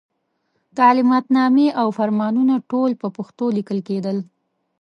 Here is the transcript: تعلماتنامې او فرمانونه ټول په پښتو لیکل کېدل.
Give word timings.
تعلماتنامې 0.77 1.67
او 1.81 1.87
فرمانونه 1.97 2.53
ټول 2.71 2.91
په 3.01 3.07
پښتو 3.17 3.45
لیکل 3.57 3.79
کېدل. 3.89 4.17